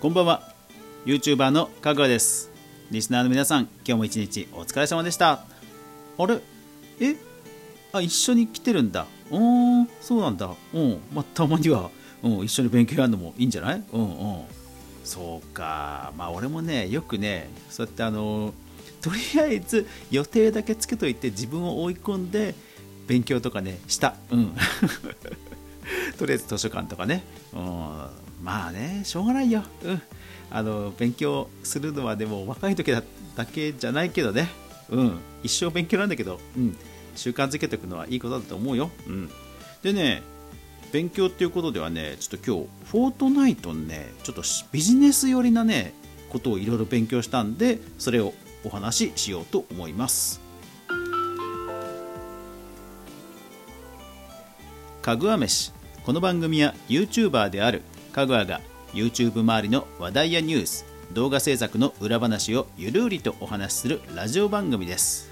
[0.00, 0.54] こんばんは。
[1.04, 2.50] YouTuber のかぐわです。
[2.90, 5.44] リスナーの皆さん今日も一日お疲れ様でした。
[6.16, 6.40] あれ？
[7.00, 7.16] え？
[7.92, 9.06] あ一緒に来てるんだ。
[9.30, 10.54] うんそうなんだ。
[10.72, 11.90] うんまあたまには、
[12.22, 13.82] うん、一緒に勉強やるのもいいんじゃない？
[13.92, 14.06] うんう
[14.38, 14.44] ん。
[15.04, 16.14] そうか。
[16.16, 18.54] まあ俺もねよくねそうやってあの
[19.02, 22.54] とりあえず予定だけつけといて自分を追い込んで
[23.06, 24.14] 勉強とかねした。
[24.30, 24.56] うん。
[26.18, 28.06] とりあえず図書館とかね、うん、
[28.42, 30.02] まあねしょうがないよ、うん、
[30.50, 33.02] あの勉強するのはでも若い時だ
[33.46, 34.48] けじゃないけどね、
[34.88, 36.76] うん、一生勉強なんだけど、うん、
[37.14, 39.30] 習慣づけておくのはいいことだと思うよ、うん、
[39.82, 40.22] でね
[40.92, 45.92] 勉強っていうことではねちょっと今日フォートナイトのねちょっとビジネス寄りなね
[46.30, 48.32] ことをいろいろ勉強したんでそれを
[48.64, 50.40] お話ししようと思います。
[55.02, 55.72] かぐわ飯。
[56.04, 58.60] この番組は YouTuber であるかぐわが
[58.92, 65.30] YouTube 周りの話題やニュース動画制作の裏話をゆるりとお話しするラジオ番組です。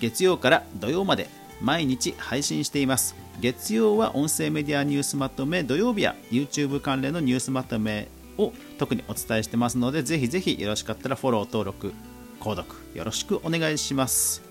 [0.00, 1.28] 月曜から土曜まで
[1.60, 3.16] 毎日配信しています。
[3.40, 11.92] 月曜は音声メディアニュースまとめ土曜日は YouTube 関連のニュースまとめを特にお伝えしてますのでぜひぜひよろしかったらフォロー登録
[12.40, 14.42] 購読よろしくお願いします。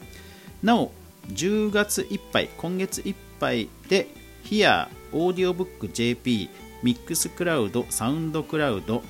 [0.62, 0.92] なお
[1.30, 4.08] 10月いっぱい今月いっぱいで
[4.44, 6.50] Here Audiobook JP
[6.84, 9.02] ミックスクラウドサウンドクラウド、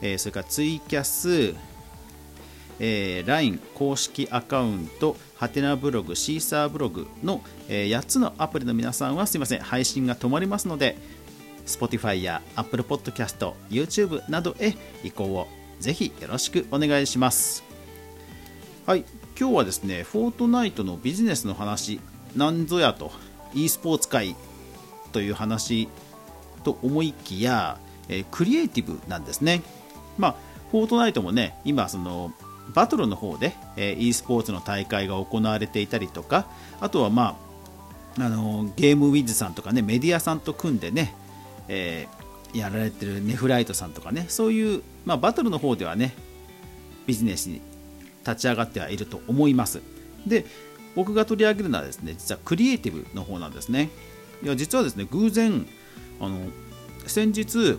[0.00, 1.54] えー、それからツイキャス、
[2.80, 9.60] えー、LINE 公式アカウントハテナブログシーサーブログの、えー、8つのアプリの皆さんはすいません。
[9.60, 10.96] 配信が止まりますので
[11.66, 15.46] Spotify や Apple Podcast、YouTube などへ移行を
[15.80, 17.62] ぜひよろしくお願いします。
[18.86, 19.04] はい、
[19.38, 22.00] 今日はですね、フォートナイトのビジネスの話、
[22.36, 23.12] なんぞやと、
[23.54, 24.34] e スポーツ界
[25.12, 25.88] という話
[26.62, 29.62] と思いきや、えー、クリエイティブなんですね。
[30.18, 30.36] まあ、
[30.70, 32.32] フォートナイトもね、今、その、
[32.74, 36.46] バトルの方で、えー、e スポーツの大会が行われていたりとか、
[36.80, 37.36] あとはま
[38.18, 41.14] あ、あのゲームウィズさんとかね、メディアさんと組んでね、
[41.68, 46.14] えー、やられてるネフライトさんとかねそういう、まあ、バトルの方ではね
[47.06, 47.60] ビジネスに
[48.26, 49.80] 立ち上がってはいると思います
[50.26, 50.44] で
[50.94, 53.90] 僕が取り上げるのはですね実はクリエイティブの方なんですね
[54.42, 55.66] いや実はですね偶然
[56.20, 56.38] あの
[57.10, 57.78] 先日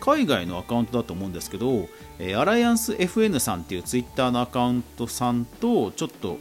[0.00, 1.88] 海外のアカウントだと思うんですけど、
[2.18, 6.38] えアライアンス FN さんっていうツイッターのアカウントさんとちょっと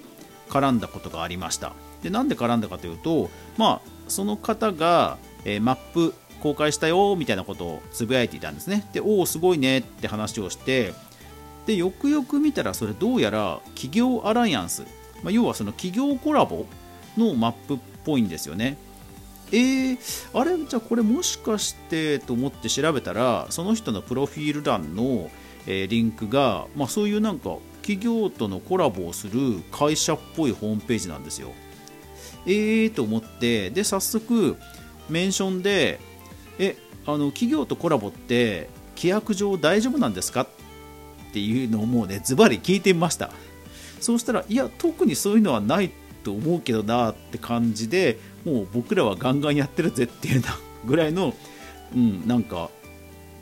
[0.49, 8.87] 絡んだことがありましたでなんで絡んだかというとまあその方が、えー、マップ公開したよみたいなことをつぶやいていたんですね。
[8.93, 10.93] で、おお、すごいねって話をして、
[11.65, 14.83] で、よくよく見たら、それどうやら企業アライアンス、
[15.23, 16.67] まあ、要はその企業コラボ
[17.17, 18.77] のマップっぽいんですよね。
[19.51, 19.97] えー、
[20.33, 20.57] あれ？
[20.65, 25.29] じゃあこれもしかしてと思って調べたら、その人のプロフィール欄の、
[25.67, 31.51] えー、リンクが、まあ、そういうなんか企業とのコラボをする会社っぽいホームページなんですよ。
[32.47, 34.57] えーと思って、で、早速、
[35.09, 35.99] メンションで、
[36.57, 36.75] え
[37.05, 40.41] あの企業とコラボって規約上大丈夫なんですか？
[40.41, 40.47] っ
[41.33, 43.29] ていうのをもうねズバリ聞いてみました。
[43.99, 45.91] そうしたらいや特にそういうのはない
[46.23, 51.33] と思うけどなって感じでもう僕らはガンガンやってるぜっていうなぐらいの、
[51.93, 52.69] うん、なんか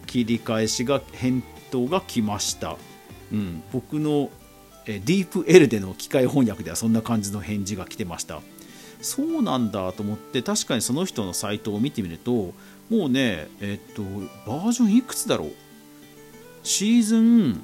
[0.07, 2.77] 切り返しが返答が来ました、
[3.31, 4.29] うん、僕の
[4.85, 8.41] えディープ L での機械翻訳ではそんな感じの返事が来てました。
[9.01, 12.53] そうなんだと思って確かにその人のサイトを見てみると
[12.89, 14.01] もうねえっと
[14.45, 15.51] バージョンいくつだろう？
[16.63, 17.63] シーズン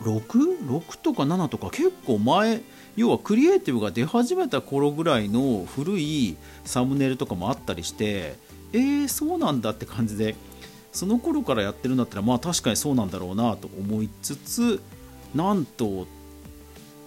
[0.00, 2.60] 6?6 とか7とか結構前
[2.96, 8.34] 要はクリエイティブが出始めた頃ぐらいの古いサムネイルとかもあったりして
[8.72, 10.34] えー、そうなんだって感じで
[10.92, 14.82] その頃からやってるんだったらまあ確かにそうなんだろうなと思いつつ
[15.34, 16.06] なんと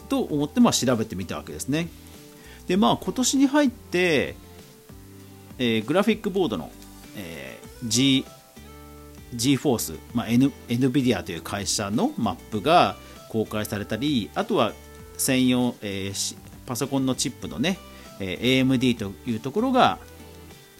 [0.10, 1.88] と思ってまあ調べてみたわけですね。
[2.68, 4.36] でまあ今年に入って、
[5.58, 6.72] えー、グラフィックボードの、
[7.16, 8.26] えー、G
[9.36, 12.96] GForce、まあ、N、NVIDIA という会社のマップが
[13.30, 14.74] 公開されたりあとは
[15.20, 17.78] 専用、えー、パソコンのチップのね、
[18.20, 20.00] えー、AMD というところが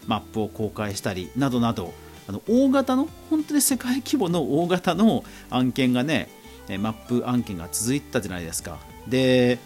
[0.06, 1.92] マップを公開したりなどなど
[2.28, 6.28] あの大型の本当に世界規模の大型の案件がね
[6.80, 8.78] マップ案件が続いたじゃないですか。
[9.08, 9.58] で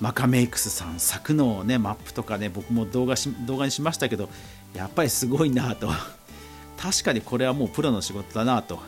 [0.00, 4.28] マカメイクスさん作の、ね、マップとかね僕も動画し動画にしましたけど
[4.74, 5.88] やっぱりすごいなと。
[6.76, 8.80] 確かにこれはもうプロの仕事だなと。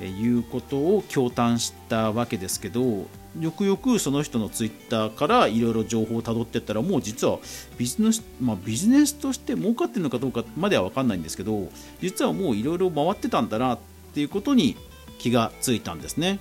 [0.00, 3.06] いうことを驚嘆したわけですけど
[3.38, 7.38] よくよくその人のツイッターからいろいろ情報をたどっていったらもう実は
[7.78, 11.68] ビジネス,、まあ、ビジネスとして儲かってるのかどうかまでは分かんないんですけど
[12.00, 13.78] 実はもういろいろ回ってたんだなっ
[14.14, 14.76] ていうことに
[15.18, 16.38] 気がついたんですね。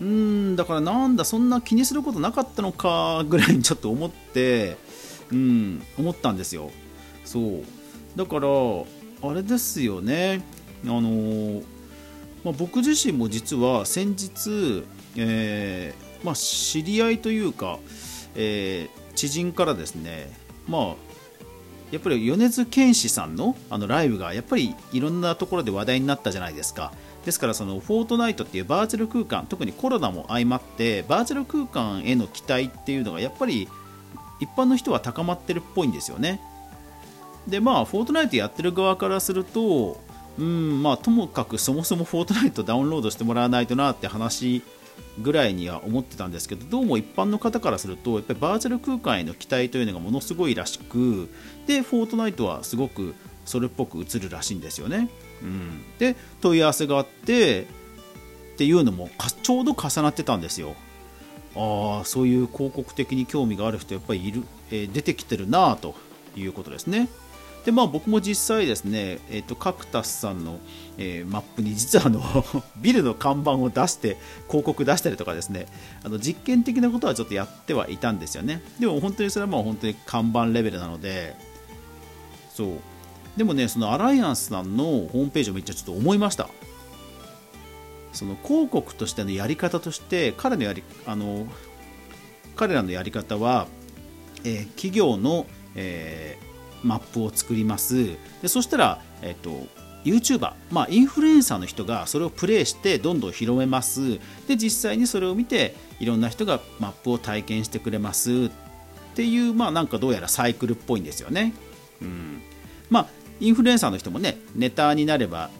[0.00, 4.76] うんだからなんだそんな気にすることなかったのかぐらいにちょっと思って
[5.30, 6.70] うん思ったんですよ
[7.24, 7.64] そう
[8.16, 10.42] だからあれですよね。
[10.84, 11.64] あのー、
[12.44, 14.84] まあ、僕自身も実は先日、
[15.16, 17.78] えー、まあ、知り合いというか、
[18.34, 20.32] えー、知人からですね
[20.66, 20.94] まあ
[21.92, 26.92] やっぱり米津玄師さんのあのライブがやっぱりいろんなところで話題になったじゃないですか。
[27.26, 33.68] ですからそのフォートナイトっていうバーチャル空間特にコロナも相まってバーチャル空間への期待っていうのがやっぱり
[34.40, 36.40] 一般の人は高まってるっぽいんですよね。
[37.46, 40.00] でまあフォートナイトやってる側からすると
[40.38, 44.62] うんまあともかくそもそもフォートナイトダウンロードしてもらわないとなって話
[45.20, 51.28] ぐらいには思ってたんですけどどうも一般の方からするとやっぱりバーチャル空間への期待というのがものすごいらしく
[51.66, 55.08] でフォートナイトはすごくそれっぽく映るらしいんですよね。
[55.42, 57.66] うん、で問い合わせがあってっ
[58.56, 59.10] ていうのも
[59.42, 60.74] ちょうど重なってたんですよ。
[61.54, 65.94] ああそういう広告的に興味がある人やっぱりいる、えー、出てきてるなあと
[66.36, 67.08] いうことですね。
[67.64, 70.58] でまあ、僕も実際ですね、えーと、カクタスさんの、
[70.98, 72.22] えー、マップに実はあの
[72.76, 74.16] ビルの看板を出して
[74.48, 75.66] 広告出したりとかですね
[76.02, 78.62] あの実験的なことはちょっとやってはいたんですよね。
[78.80, 81.36] でも本当にそれはもう本当に看板レベルなので
[82.52, 82.68] そう。
[83.36, 86.48] でもねそのアライアンスさんのホームページをめっちゃちょっと思いました。
[88.12, 91.46] その広告としてのやり方として彼のやりあの
[92.56, 93.68] 彼らのやり方は、
[94.44, 96.51] えー、企業の、えー、
[96.82, 98.16] マップを作ります。
[98.40, 99.66] でそしたら、えーと、
[100.04, 104.18] YouTuber、まあ、インフルエンサーの人がそれをプレイしてどんどん広めます。
[104.48, 108.50] で実際にそれを見ていろんな人がマップを体験してくれます。
[109.12, 111.52] っていうまあなんかどうやらサイクルっぽいんですよね、
[112.00, 112.42] うん、
[112.88, 113.06] まあ
[113.40, 115.50] インフルエンサーの人もねネタになれば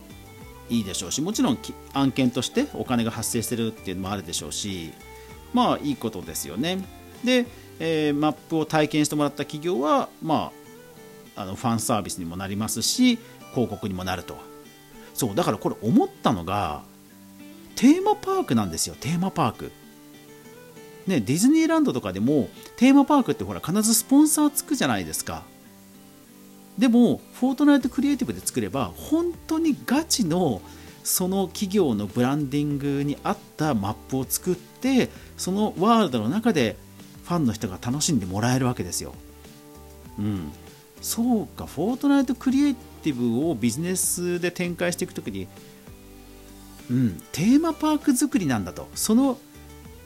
[0.71, 1.59] いいでしょうしもちろん
[1.93, 4.93] 案件としてお金が発生してるっていうのもあるでしょうし
[5.53, 6.79] まあいいことですよね。
[7.25, 7.45] で、
[7.79, 10.62] えー、マップを体験してもらった企業はまあ
[11.37, 13.19] あのファンサービスにもなりますし
[13.51, 14.37] 広告にもなると。
[15.15, 16.83] そうだからこれ思ったのが
[17.77, 19.73] テーマパークなんですよテーマパーク。
[21.07, 25.43] ね、ディズニーランドとかでもテーマパークってほら必ずスポンサーつくじゃないですか。
[26.79, 30.63] でもフォートナイトクリエイティブで作れば本当にガチの
[31.05, 36.77] その企業のブランディングに合ったマップを作ってそのワールドの中で
[37.25, 39.15] ファンの人が楽しんでもらえるわけですよ。
[40.19, 40.53] うん、
[41.03, 45.49] そうかフォートナイトクリエイティブをビジネスで展開していく時に、
[46.91, 48.89] うん、テーマパーク作りなんだと。
[48.95, 49.39] その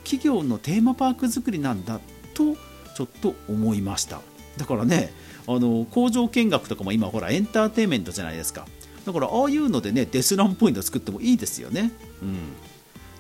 [0.03, 2.01] 企業のテーマパーク作りなんだ
[2.35, 2.57] と
[2.97, 4.21] ちょっと思いました。
[4.57, 5.13] だからね
[5.47, 8.67] あの工場見学とかも今ほらエンターテインメントじゃないですか。
[9.05, 12.39] だからああいうのでねデスランポイント作ってもいいですよね、うん、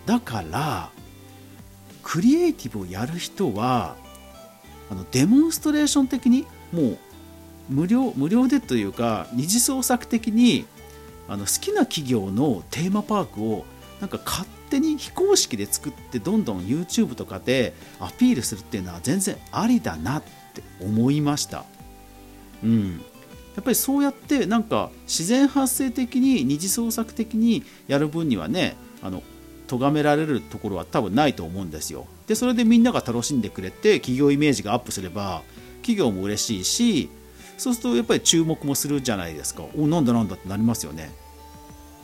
[0.04, 0.90] だから
[2.02, 3.94] クリエイティブをやる人は
[4.90, 6.98] あのデモンストレーション的にもう
[7.68, 10.66] 無料無料でというか二次創作的に
[11.28, 13.64] あの好きな企業のテーマパークを
[14.00, 21.64] なんか勝手に非公式で作ってどんどん YouTube とかでアピールするっていうのは全然ありだなって思いました。
[22.62, 22.92] うん、
[23.54, 29.22] やっぱりそうやってなんか自然発生的に二次創作的にやる分にはねあの
[29.66, 32.06] 咎められるところは多分ないと思うんですよ。
[32.26, 35.42] でそれでみんなが楽しんでくれて企業イメージがアップすれば
[35.82, 37.08] 企業も嬉しいし
[37.56, 39.64] そうするとやっぱり注目もするじゃないですか。
[39.76, 41.10] おなんだなんだってなりますよね。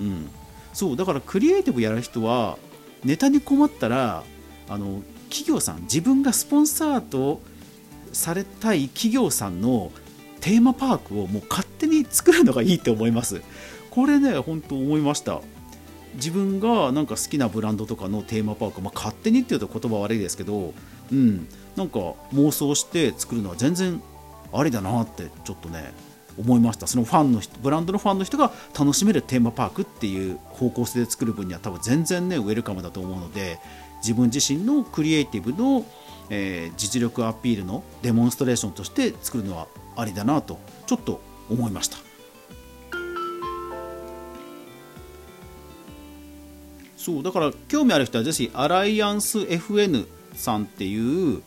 [0.00, 0.30] うん。
[0.73, 2.59] そうだからクリエイティブやる人は
[3.04, 4.25] ネタに困ったら
[4.68, 7.40] あの企業さん自分がスポンサーと
[8.12, 9.90] されたい企業さんの
[10.40, 13.42] テーマパークをもう勝手に作るのがいいって思います。
[13.90, 15.42] これね本当思いました。
[16.14, 20.75] 自分がなんか好きなブランドとかのテーマパーク、まあ、勝手にっていうと言葉悪いですけど、
[21.11, 21.99] うん、なんか
[22.35, 24.02] 妄想して作るのは全然
[24.52, 25.92] ありだなってちょっとね
[26.38, 26.87] 思いました。
[26.87, 33.59] そのファンの人ブランドのファンの人が楽しめるテーマパークっていう方向性で作る分には多分全然ねウェルカムだと思うので
[33.99, 35.85] 自分自身のクリエイティブの、
[36.30, 41.99] えー、実力アピールのデモンストレーションとして作るのはありだなとちょっと思いました。
[46.97, 51.42] そうだから興味ある人はぜひアライアンス FN さんっていう、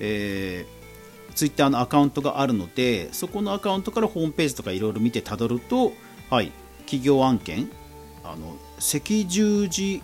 [0.00, 0.77] えー、
[1.38, 5.92] ツイッターのアカウントがあるのでそこのアカウントからホームページとかいろいろ見てたどると、
[6.30, 7.70] はい、企業案件
[8.24, 10.02] あの赤十字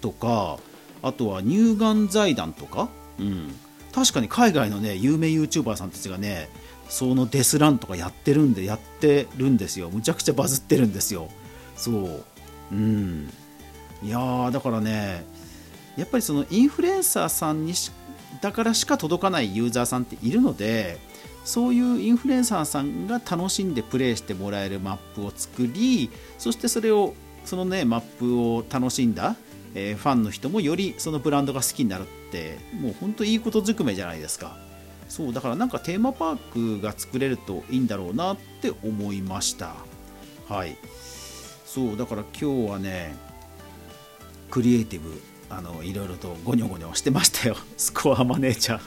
[0.00, 0.58] とか
[1.00, 2.88] あとは乳がん財団とか、
[3.20, 3.54] うん、
[3.94, 6.48] 確かに海外のね有名 YouTuber さんたちがね
[6.88, 9.90] そのデスランとかやってるんでやってるんですよ。
[9.90, 11.28] むちゃくちゃバズってるんですよ。
[11.76, 12.24] そう。
[12.72, 13.30] うん。
[14.02, 15.24] いやだからね
[15.96, 17.92] やっぱりそのインフルエンサーさんにし
[18.40, 20.98] だからしか届かないユーザーさんっているので
[21.44, 29.36] そういうインフルエンサーさんが楽しんでプレイしてもらえるマップを作りそしてそれをそのねマップを楽しんだ、
[29.74, 34.56] えー、ファンの人もよりそのブランドが好きになるってもう本当いいことずくめじゃないですか。
[35.08, 39.74] そうだからなんかテーマパークが作れるといいんだろうなって思いました。
[40.48, 40.76] はい。
[41.66, 43.14] そうだから今日はね
[44.50, 45.20] クリエイティブ
[45.54, 47.56] あのいろいろとゴニョゴニョしてましたよ。
[47.76, 48.80] スコアマネージャー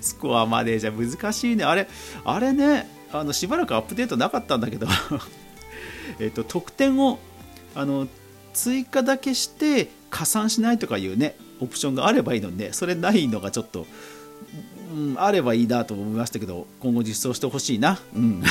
[0.00, 1.64] スコアマネージャー難しいね。
[1.64, 1.88] あれ
[2.24, 4.88] あれねあのしばらくアップデートなかったんだけど。
[6.18, 7.18] えっと得点を
[7.74, 8.08] あの
[8.52, 12.70] 追加だけして加算しないとかいうねオプションがあればいいのにね。
[12.72, 13.86] それないのがちょっと、
[14.92, 18.00] うん、あればいいなと思いましたけど今後実装してほしいな。
[18.14, 18.42] うん。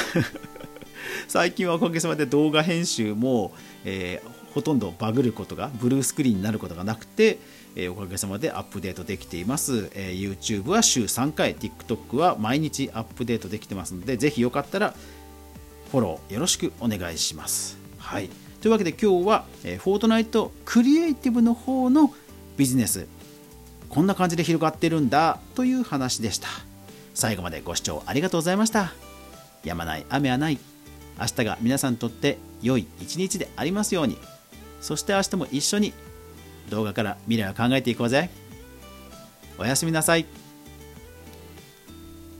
[1.27, 7.39] 最近はおかげさまで動画編集も、えー、ほとんどバグることがブルースクリーンになることがなくて、
[7.75, 14.95] えー、おかげさまでアップデートできています、えー、YouTube は週3回 TikTok は毎日アップデートできてますのでぜひよかったら
[15.91, 17.77] フォローよろしくお願いします。
[17.97, 18.29] はい。
[18.61, 22.13] というわけで今日は、えー、フォートナイトクリエイティブの方の
[22.55, 23.07] ビジネス
[23.89, 26.47] こんな感じで広がってるんだという話でした。
[27.13, 28.93] 最後までご視聴ありがとうございました。
[29.65, 30.59] やまない雨はない。
[31.19, 34.17] 明日が皆さんにとって良い一日でありますように。
[34.85, 35.93] そして明日も一緒に
[36.69, 38.29] 動画から未来を考えていこうぜ。
[39.57, 40.27] おやすみなさい。